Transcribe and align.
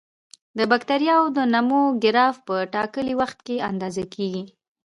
د 0.57 0.59
بکټریاوو 0.71 1.33
د 1.37 1.39
نمو 1.53 1.81
ګراف 2.03 2.35
په 2.47 2.55
ټاکلي 2.73 3.13
وخت 3.21 3.37
کې 3.47 3.55
اندازه 3.69 4.03
کیږي. 4.13 4.43